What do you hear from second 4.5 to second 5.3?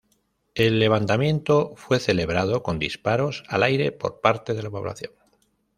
de la población.